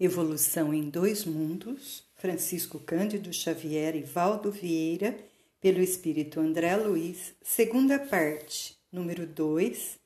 [0.00, 5.18] Evolução em Dois Mundos, Francisco Cândido Xavier e Valdo Vieira,
[5.60, 9.98] pelo Espírito André Luiz, segunda parte, número 2,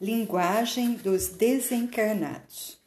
[0.00, 2.78] Linguagem dos Desencarnados.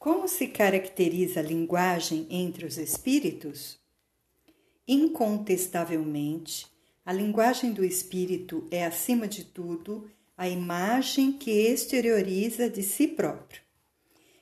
[0.00, 3.78] Como se caracteriza a linguagem entre os espíritos?
[4.88, 6.66] Incontestavelmente,
[7.06, 13.69] a linguagem do espírito é, acima de tudo, a imagem que exterioriza de si próprio.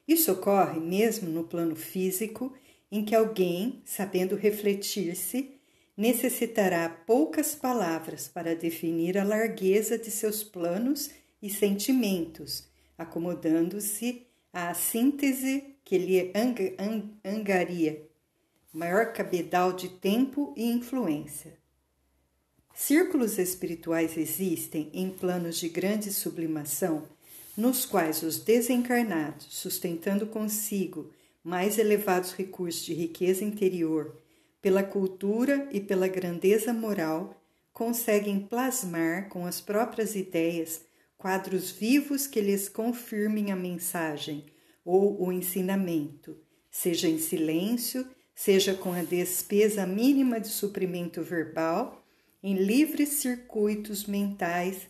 [0.09, 2.55] Isso ocorre mesmo no plano físico,
[2.91, 5.51] em que alguém, sabendo refletir-se,
[5.95, 11.11] necessitará poucas palavras para definir a largueza de seus planos
[11.43, 12.65] e sentimentos,
[12.97, 16.33] acomodando-se à síntese que lhe
[17.23, 18.09] angaria
[18.73, 21.59] maior cabedal de tempo e influência.
[22.75, 27.09] Círculos espirituais existem em planos de grande sublimação
[27.59, 31.11] nos quais os desencarnados, sustentando consigo
[31.43, 34.17] mais elevados recursos de riqueza interior,
[34.63, 37.35] pela cultura e pela grandeza moral,
[37.73, 40.83] conseguem plasmar com as próprias ideias
[41.17, 44.47] quadros vivos que lhes confirmem a mensagem
[44.85, 46.37] ou o ensinamento,
[46.71, 52.05] seja em silêncio, seja com a despesa mínima de suprimento verbal,
[52.41, 54.87] em livres circuitos mentais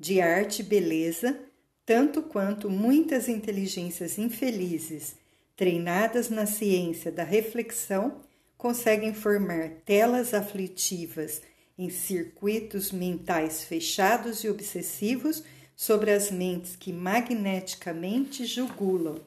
[0.00, 1.47] de arte e beleza
[1.88, 5.16] tanto quanto muitas inteligências infelizes,
[5.56, 8.20] treinadas na ciência da reflexão,
[8.58, 11.40] conseguem formar telas aflitivas
[11.78, 15.42] em circuitos mentais fechados e obsessivos
[15.74, 19.18] sobre as mentes que magneticamente jugulam.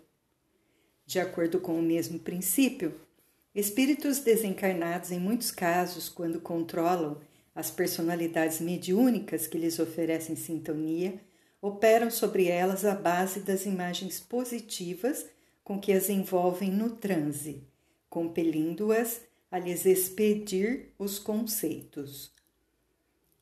[1.03, 2.93] De acordo com o mesmo princípio,
[3.55, 7.17] espíritos desencarnados, em muitos casos, quando controlam
[7.55, 11.19] as personalidades mediúnicas que lhes oferecem sintonia,
[11.61, 15.27] operam sobre elas a base das imagens positivas
[15.63, 17.63] com que as envolvem no transe,
[18.09, 22.33] compelindo-as a lhes expedir os conceitos.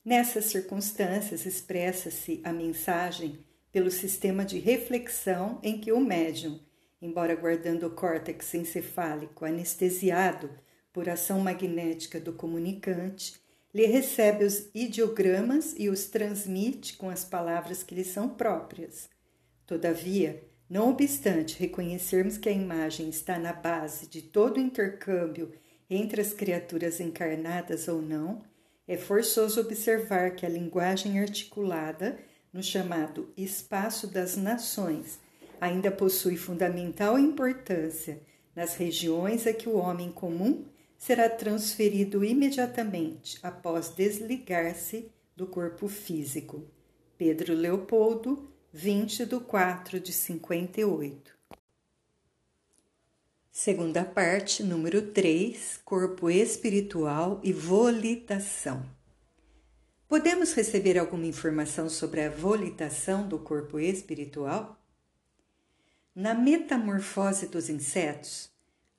[0.04, 3.38] Nessas circunstâncias, expressa-se a mensagem
[3.72, 6.58] pelo sistema de reflexão em que o médium,
[7.00, 10.50] embora guardando o córtex encefálico anestesiado
[10.92, 13.40] por ação magnética do comunicante,
[13.72, 19.08] lhe recebe os ideogramas e os transmite com as palavras que lhe são próprias.
[19.66, 25.52] Todavia, não obstante reconhecermos que a imagem está na base de todo o intercâmbio
[25.88, 28.42] entre as criaturas encarnadas ou não,
[28.86, 32.18] é forçoso observar que a linguagem articulada,
[32.52, 35.18] no chamado espaço das nações,
[35.60, 38.20] ainda possui fundamental importância
[38.54, 40.64] nas regiões a que o homem comum
[41.00, 46.62] será transferido imediatamente após desligar-se do corpo físico.
[47.16, 51.34] Pedro Leopoldo, 20 de 4 de 58.
[53.50, 58.84] Segunda parte, número 3, corpo espiritual e volitação.
[60.06, 64.78] Podemos receber alguma informação sobre a volitação do corpo espiritual?
[66.14, 68.50] Na metamorfose dos insetos,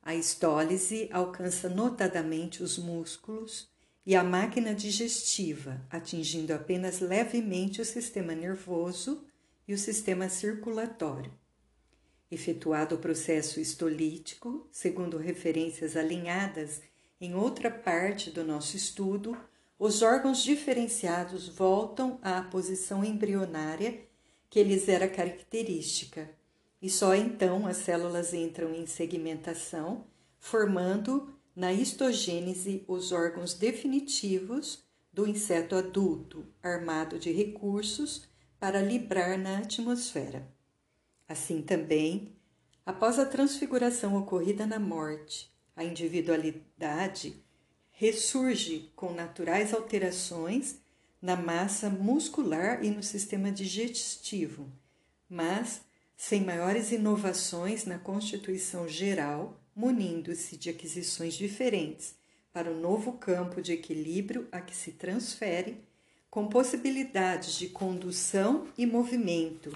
[0.02, 3.70] a estólise alcança notadamente os músculos
[4.06, 9.24] e a máquina digestiva, atingindo apenas levemente o sistema nervoso
[9.68, 11.32] e o sistema circulatório.
[12.32, 16.82] Efetuado o processo estolítico, segundo referências alinhadas
[17.20, 19.38] em outra parte do nosso estudo,
[19.78, 24.00] os órgãos diferenciados voltam à posição embrionária
[24.50, 26.30] que lhes era característica
[26.82, 30.06] e só então as células entram em segmentação,
[30.40, 34.84] formando na histogênese os órgãos definitivos
[35.14, 38.28] do inseto adulto, armado de recursos
[38.60, 40.48] para librar na atmosfera.
[41.28, 42.36] Assim também,
[42.86, 47.36] após a transfiguração ocorrida na morte, a individualidade
[47.92, 50.78] ressurge com naturais alterações
[51.22, 54.68] na massa muscular e no sistema digestivo,
[55.30, 55.82] mas
[56.24, 62.14] sem maiores inovações na Constituição Geral, munindo-se de aquisições diferentes
[62.54, 65.84] para o novo campo de equilíbrio a que se transfere,
[66.30, 69.76] com possibilidades de condução e movimento,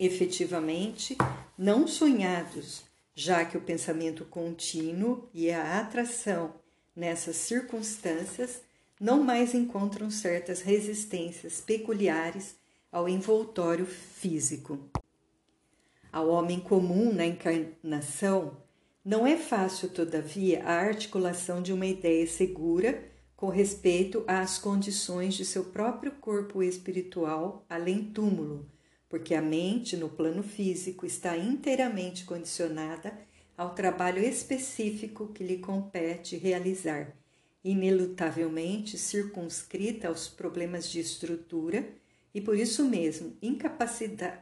[0.00, 1.18] efetivamente
[1.56, 2.84] não sonhados,
[3.14, 6.54] já que o pensamento contínuo e a atração
[6.96, 8.62] nessas circunstâncias
[8.98, 12.56] não mais encontram certas resistências peculiares
[12.90, 14.80] ao envoltório físico.
[16.16, 18.56] Ao homem comum na encarnação,
[19.04, 23.04] não é fácil, todavia, a articulação de uma ideia segura
[23.36, 28.66] com respeito às condições de seu próprio corpo espiritual além túmulo,
[29.10, 33.12] porque a mente no plano físico está inteiramente condicionada
[33.54, 37.14] ao trabalho específico que lhe compete realizar,
[37.62, 41.86] inelutavelmente circunscrita aos problemas de estrutura
[42.32, 43.36] e por isso mesmo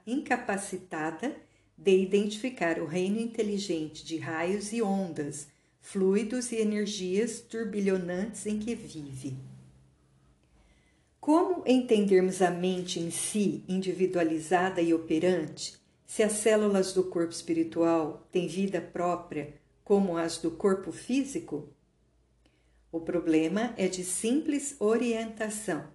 [0.07, 1.35] incapacitada
[1.77, 5.49] de identificar o reino inteligente de raios e ondas,
[5.81, 9.37] fluidos e energias turbilhonantes em que vive.
[11.21, 15.75] Como entendermos a mente em si, individualizada e operante,
[16.07, 21.69] se as células do corpo espiritual têm vida própria como as do corpo físico?
[22.91, 25.89] O problema é de simples orientação,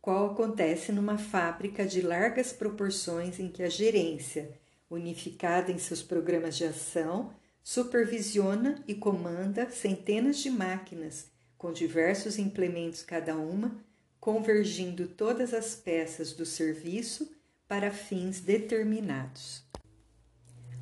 [0.00, 4.59] qual acontece numa fábrica de largas proporções em que a gerência,
[4.90, 7.32] unificada em seus programas de ação,
[7.62, 13.78] supervisiona e comanda centenas de máquinas com diversos implementos cada uma
[14.20, 17.32] convergindo todas as peças do serviço
[17.66, 19.64] para fins determinados.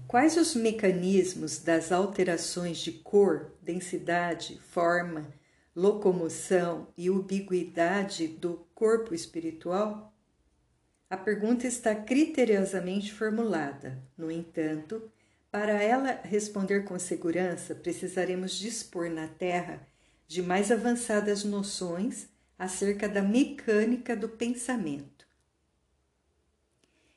[0.09, 5.29] Quais os mecanismos das alterações de cor, densidade, forma,
[5.77, 10.13] locomoção e ubiguidade do corpo espiritual?
[11.11, 13.99] A pergunta está criteriosamente formulada.
[14.17, 15.11] No entanto,
[15.51, 19.81] para ela responder com segurança, precisaremos dispor na Terra
[20.27, 22.29] de mais avançadas noções
[22.59, 25.27] acerca da mecânica do pensamento.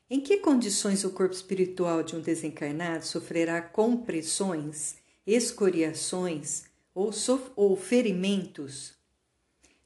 [0.08, 4.96] Em que condições o corpo espiritual de um desencarnado sofrerá compressões,
[5.26, 6.64] escoriações
[6.94, 7.10] ou,
[7.56, 9.01] ou ferimentos?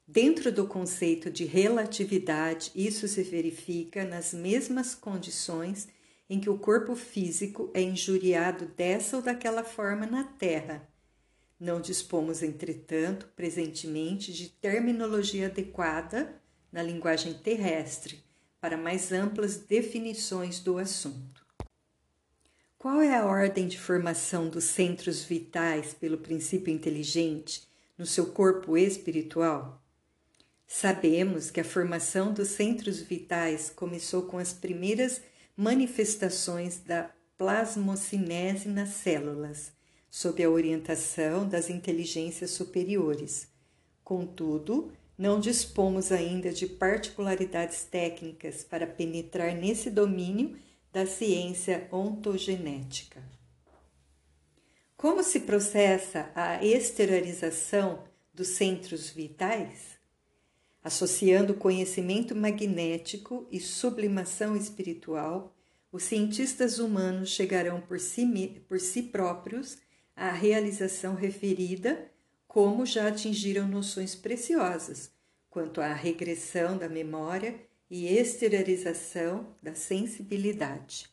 [0.07, 5.89] Dentro do conceito de relatividade, isso se verifica nas mesmas condições
[6.31, 10.89] em que o corpo físico é injuriado dessa ou daquela forma na Terra
[11.59, 18.23] não dispomos, entretanto, presentemente de terminologia adequada na linguagem terrestre
[18.61, 21.47] para mais amplas definições do assunto.
[22.79, 27.67] Qual é a ordem de formação dos centros vitais pelo princípio inteligente
[27.97, 29.83] no seu corpo espiritual?
[30.67, 35.23] Sabemos que a formação dos centros vitais começou com as primeiras
[35.57, 39.73] manifestações da plasmocinese nas células
[40.11, 43.49] sob a orientação das inteligências superiores.
[44.03, 50.57] Contudo, não dispomos ainda de particularidades técnicas para penetrar nesse domínio
[50.91, 53.23] da ciência ontogenética.
[54.97, 58.03] Como se processa a exteriorização
[58.33, 59.96] dos centros vitais?
[60.87, 65.53] Associando conhecimento magnético e sublimação espiritual,
[65.91, 68.25] os cientistas humanos chegarão por si,
[68.69, 69.79] por si próprios
[70.15, 72.09] à realização referida,
[72.47, 75.11] como já atingiram noções preciosas
[75.51, 77.59] quanto à regressão da memória
[77.91, 81.09] e exteriorização da sensibilidade.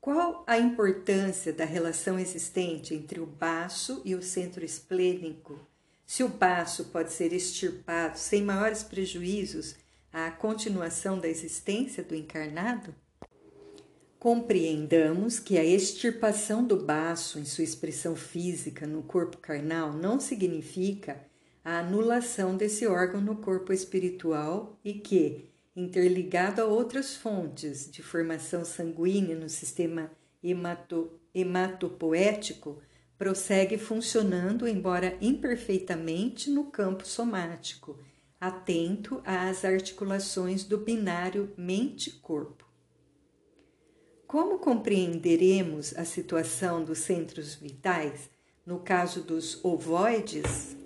[0.00, 5.73] Qual a importância da relação existente entre o baço e o centro esplênico?
[6.06, 9.74] Se o baço pode ser extirpado sem maiores prejuízos
[10.12, 12.94] à continuação da existência do encarnado?
[14.18, 21.20] Compreendamos que a extirpação do baço em sua expressão física no corpo carnal não significa
[21.64, 28.64] a anulação desse órgão no corpo espiritual e que, interligado a outras fontes de formação
[28.64, 30.10] sanguínea no sistema
[30.42, 32.80] hemato, hematopoético,
[33.16, 37.98] prossegue funcionando, embora imperfeitamente, no campo somático,
[38.40, 42.64] atento às articulações do binário mente-corpo.
[44.26, 48.28] Como compreenderemos a situação dos centros vitais
[48.66, 50.76] no caso dos ovoides?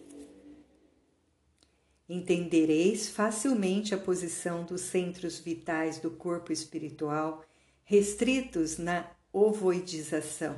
[2.08, 7.44] Entendereis facilmente a posição dos centros vitais do corpo espiritual
[7.84, 10.56] restritos na ovoidização,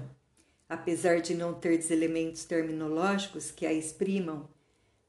[0.71, 4.49] apesar de não ter elementos terminológicos que a exprimam,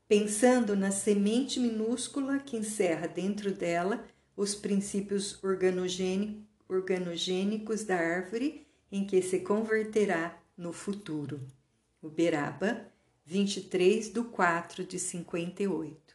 [0.07, 4.03] pensando na semente minúscula que encerra dentro dela
[4.35, 5.39] os princípios
[6.67, 11.39] organogênicos da árvore em que se converterá no futuro.
[12.01, 12.87] Uberaba,
[13.23, 16.10] 23 de 4 de 58.